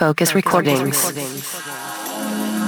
[0.00, 0.96] Focus Recordings.
[0.96, 2.59] Focus Recordings.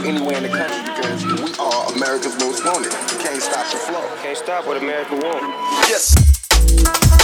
[0.00, 2.90] go anywhere in the country because we are America's most wanted.
[3.20, 4.16] Can't stop the flow.
[4.22, 5.88] Can't stop what America wants.
[5.88, 7.23] Yes.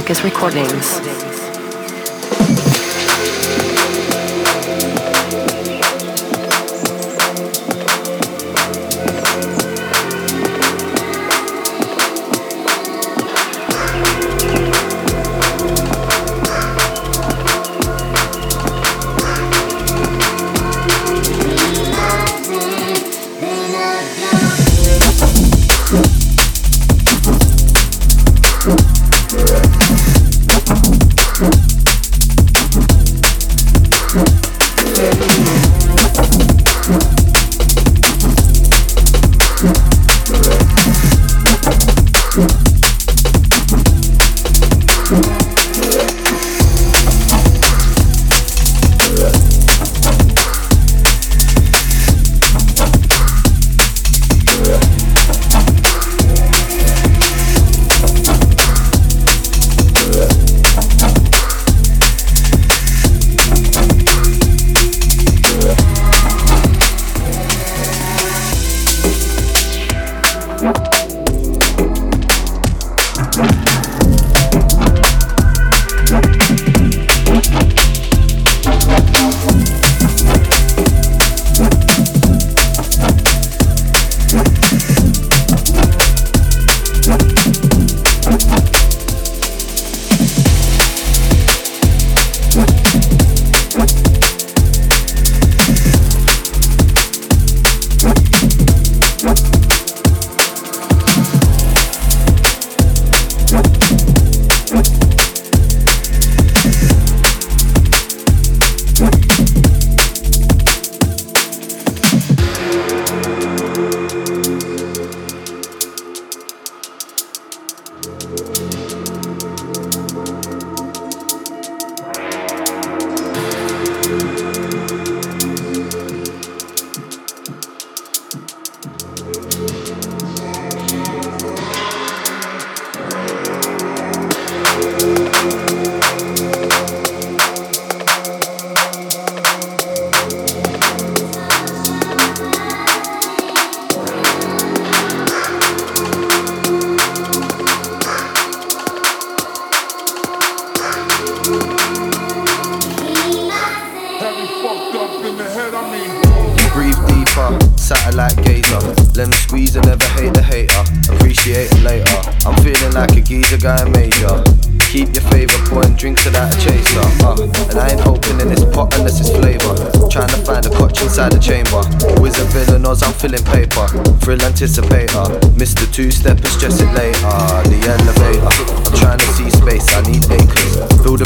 [0.00, 1.19] Focus Recordings.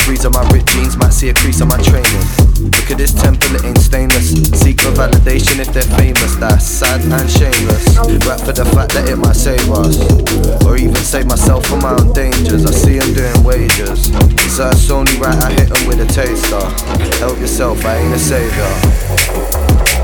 [0.05, 2.25] Breeze of my ripped jeans, might see a crease on my training.
[2.61, 4.33] Look at this temple, it ain't stainless.
[4.61, 6.37] Seek for validation if they're famous.
[6.37, 7.97] That's sad and shameless.
[8.29, 9.97] Rap for the fact that it might save us.
[10.65, 12.65] Or even save myself from my own dangers.
[12.67, 14.13] I see them doing wages.
[14.55, 16.63] So it's only right I hit them with a taster.
[17.19, 18.71] Help yourself, I ain't a savior.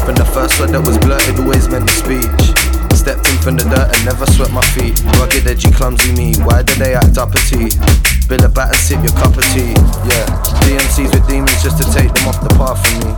[0.04, 2.59] From the first word that was blurted, always meant the speech.
[3.00, 4.92] Stepped in from the dirt and never swept my feet.
[5.16, 6.36] Rugged, edgy, clumsy me.
[6.44, 7.72] Why do they act up a tea?
[8.28, 9.72] Bill a bat and sip your cup of tea.
[10.04, 10.28] Yeah,
[10.68, 13.16] DMCs with demons just to take them off the path for me.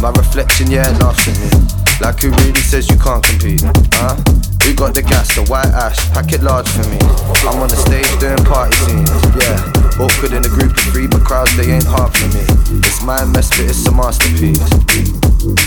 [0.00, 1.52] My reflection, yeah, laughs at me.
[2.00, 3.60] Like who really says you can't compete?
[4.00, 4.16] Huh?
[4.64, 6.00] Who got the gas, the white ash?
[6.16, 6.96] Pack it large for me.
[7.44, 9.12] I'm on the stage doing party scenes.
[9.36, 9.60] Yeah,
[10.00, 12.48] awkward in a group of three, but crowds they ain't hard for me.
[12.80, 15.17] It's my mess, but it's a masterpiece.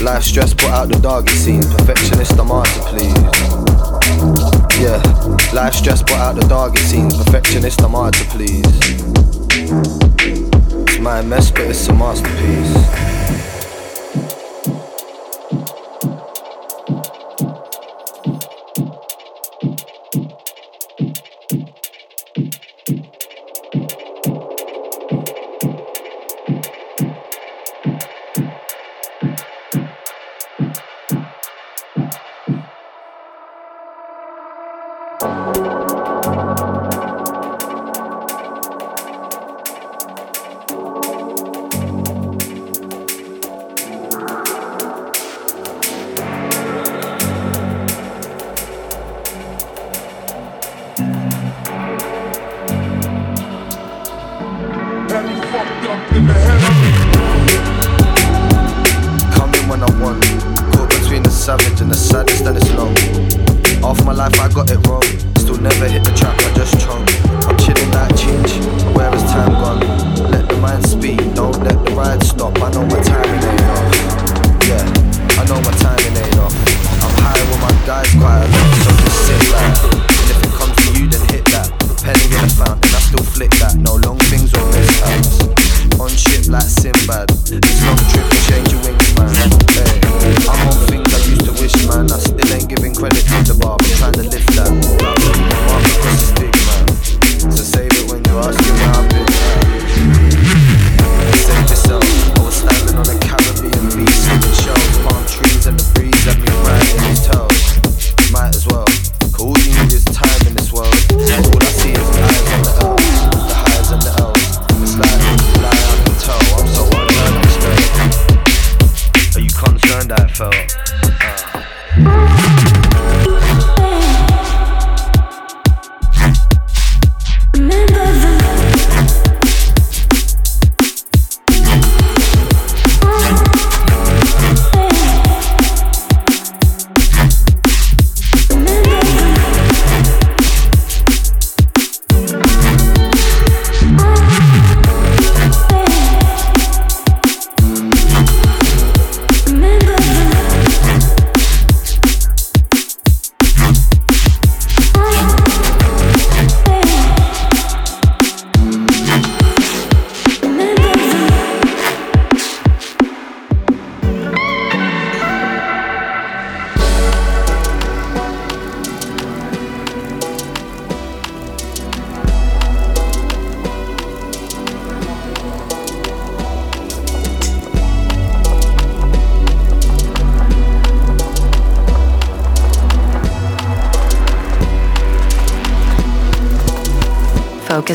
[0.02, 1.62] Life stress put out the doggy scene.
[1.62, 3.14] Perfectionist, I'm hard to please.
[4.82, 5.02] Yeah,
[5.54, 7.10] life stress put out the doggy scene.
[7.10, 8.66] Perfectionist, I'm hard to please.
[10.88, 13.11] It's my mess, but it's a masterpiece.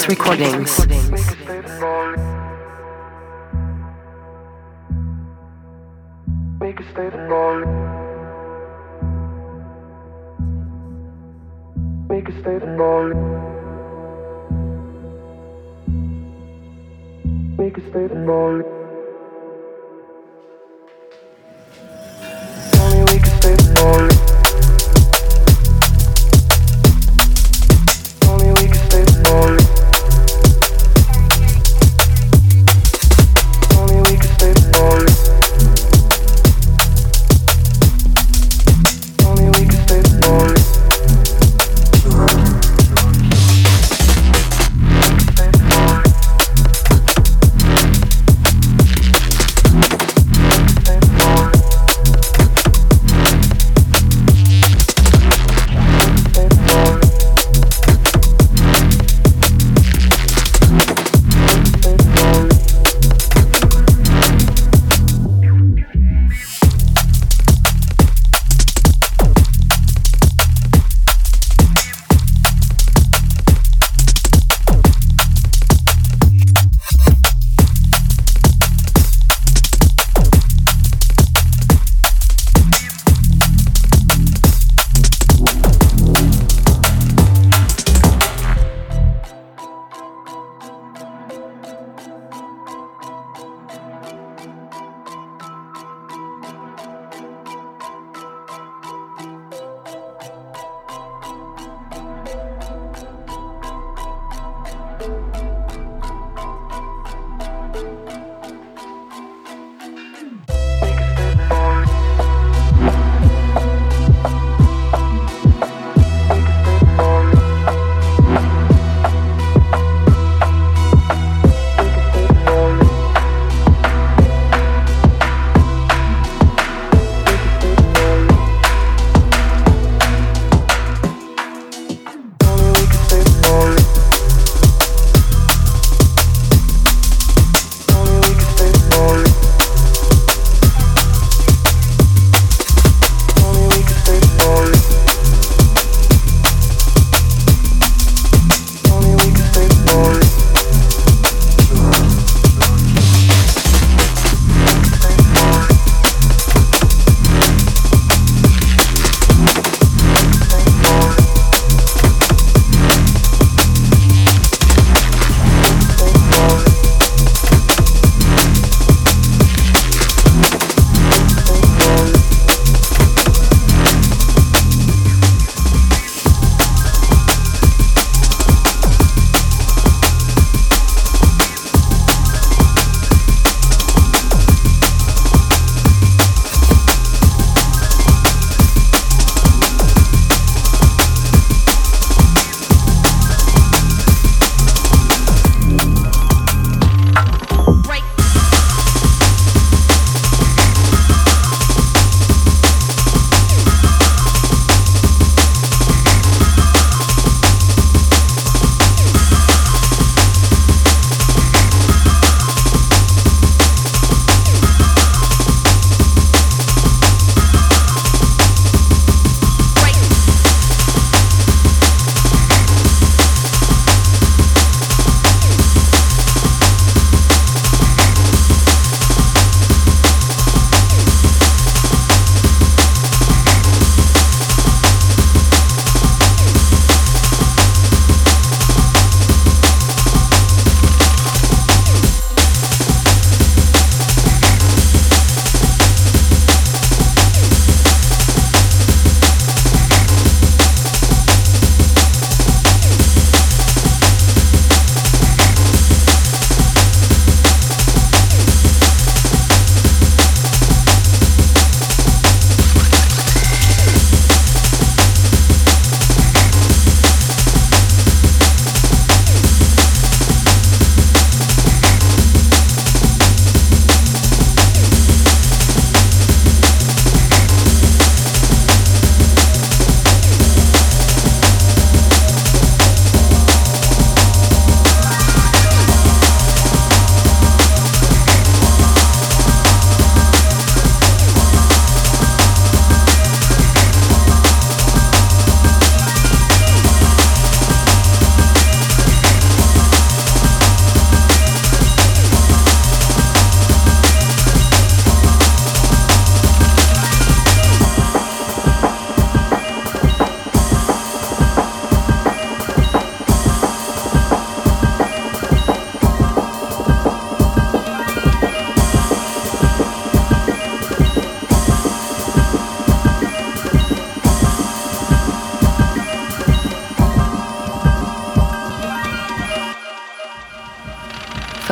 [0.08, 1.25] Recordings.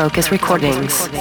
[0.04, 1.13] Focus Recordings.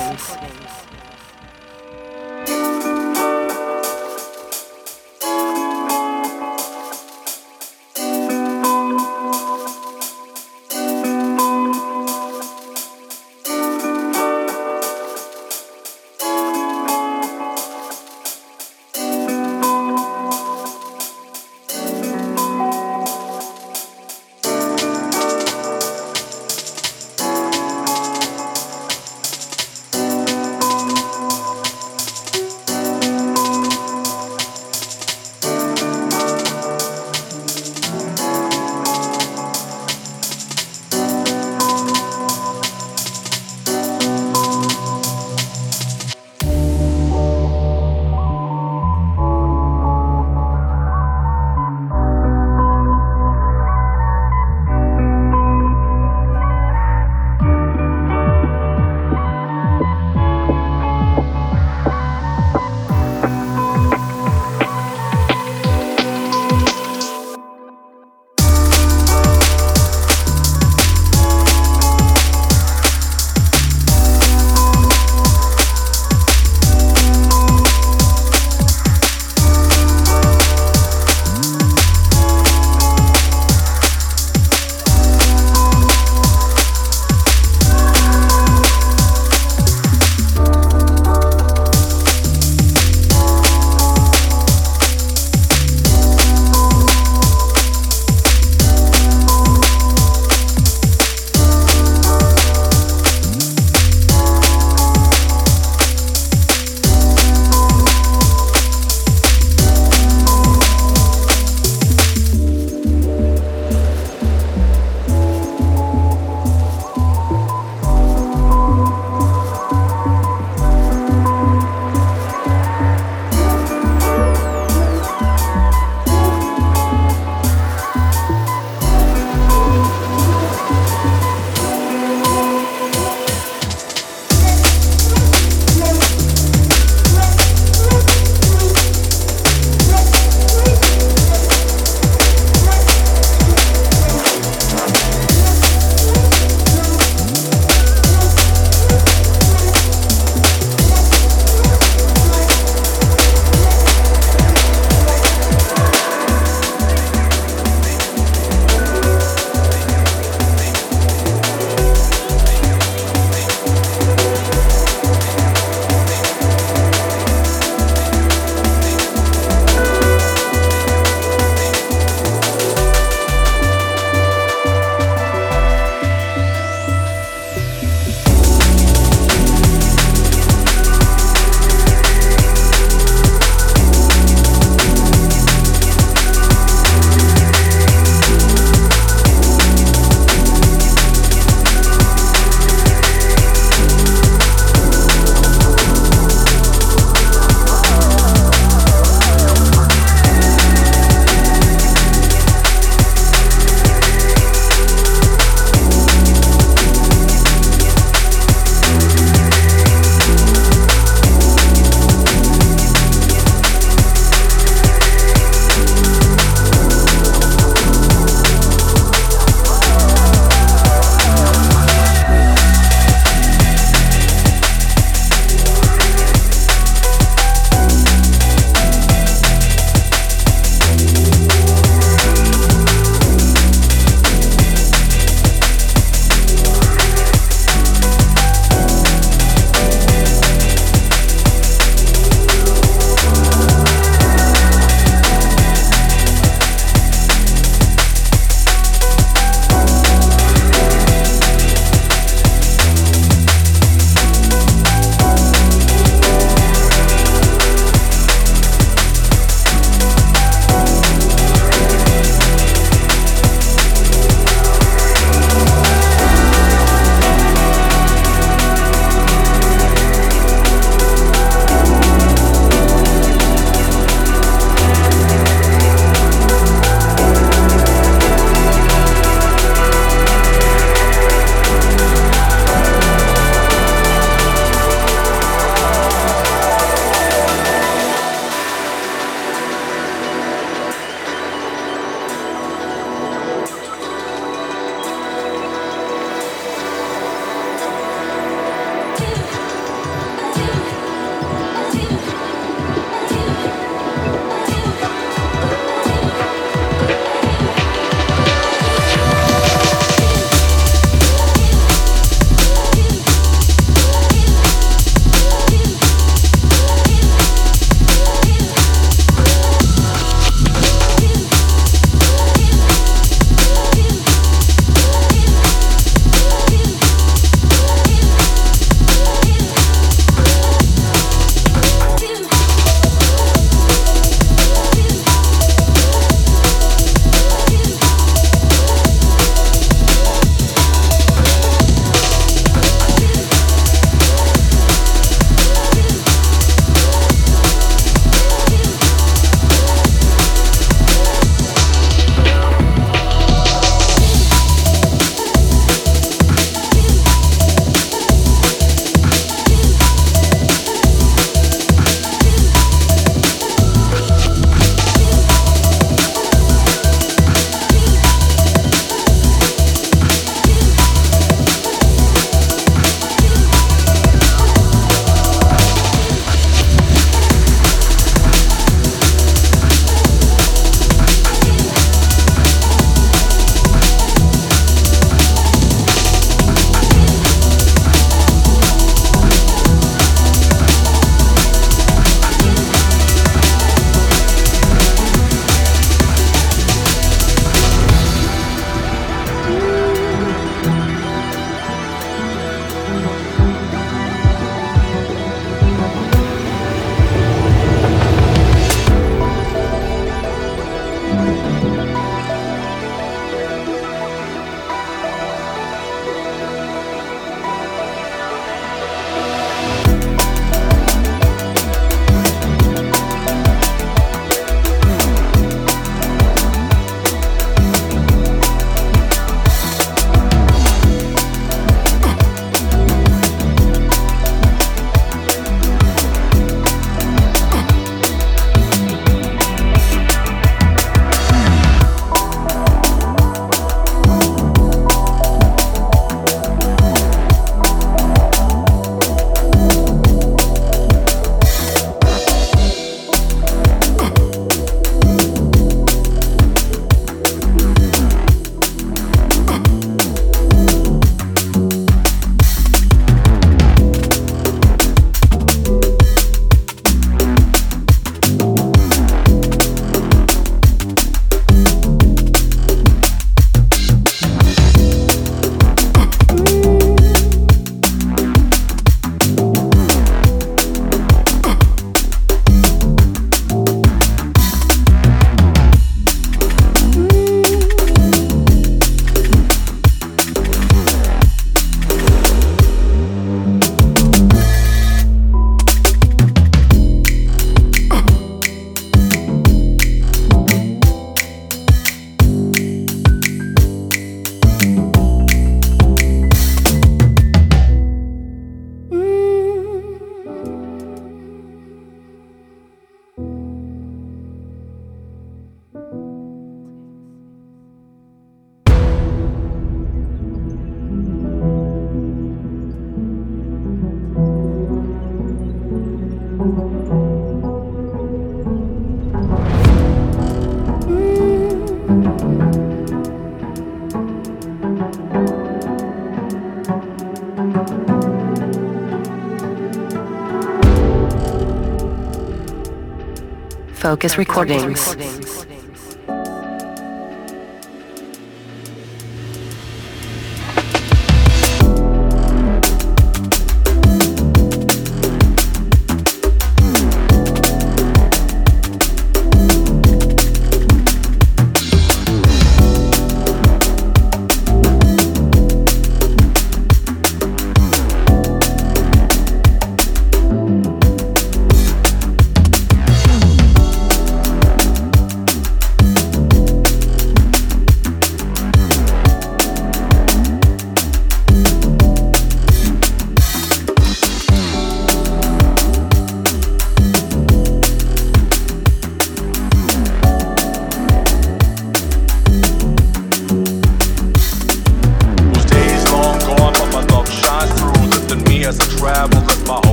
[544.14, 545.43] Focus Recordings.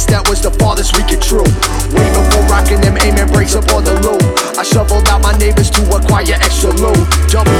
[0.00, 1.44] guess that was the farthest we could true.
[1.92, 4.22] Way before rocking them aiming breaks up on the loop.
[4.56, 6.96] I shoveled out my neighbors to acquire extra loot.
[7.28, 7.59] Double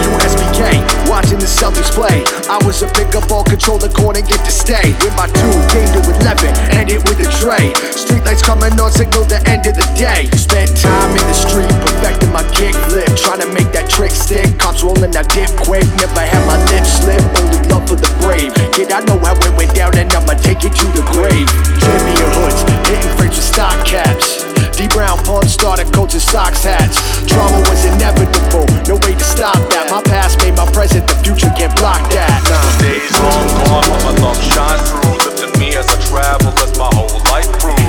[1.51, 2.23] Celtics play.
[2.47, 4.95] I was a bigger ball controller, and get to stay.
[5.03, 6.47] With my two, came to 11,
[6.79, 7.75] ended with a tray.
[7.91, 10.31] Streetlights coming on, signal the end of the day.
[10.39, 13.11] Spent time in the street, perfecting my kick flip.
[13.19, 14.47] Trying to make that trick stick.
[14.59, 15.85] Cops rolling that dip quick.
[15.99, 18.55] Never had my lips slip, only love for the brave.
[18.73, 21.51] Kid, I know how it went down, and I'ma take it to the grave.
[21.83, 24.50] Champion hoods, hitting frames with stock caps.
[24.81, 26.97] D Brown, Pawn Starter, coaches, socks, hats.
[27.27, 29.91] Trauma was inevitable, no way to stop that.
[29.91, 32.41] My past made my present, the future can't block that.
[32.49, 32.81] Nah.
[32.81, 35.37] Days long gone, but my love shines through.
[35.37, 37.80] Looked me as I travel, As my whole life through.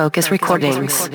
[0.00, 1.10] Focus Recordings.